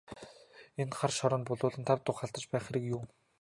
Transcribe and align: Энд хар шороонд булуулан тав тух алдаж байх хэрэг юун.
Энд 0.83 0.93
хар 0.99 1.11
шороонд 1.19 1.45
булуулан 1.49 1.87
тав 1.89 1.99
тух 2.05 2.19
алдаж 2.25 2.43
байх 2.51 2.63
хэрэг 2.65 2.83
юун. 2.95 3.07